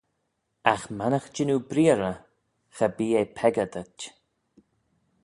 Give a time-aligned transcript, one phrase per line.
[0.71, 2.19] Agh mannagh jean oo breearrey,
[2.75, 3.99] cha bee eh peccah dhyt.